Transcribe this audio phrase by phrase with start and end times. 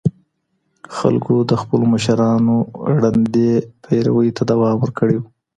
[0.95, 2.57] خلګو د خپلو مشرانو
[3.01, 3.49] ړندې
[3.83, 5.23] پيروي ته دوام ورکړی و.